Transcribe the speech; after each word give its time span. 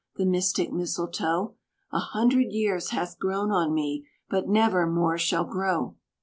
the 0.15 0.25
mystic 0.25 0.71
Mistletoe 0.71 1.53
A 1.93 1.99
hundred 1.99 2.51
years 2.51 2.89
hath 2.89 3.19
grown 3.19 3.51
on 3.51 3.71
me, 3.71 4.07
but 4.29 4.49
never 4.49 4.87
more 4.87 5.19
shall 5.19 5.43
grow." 5.45 5.95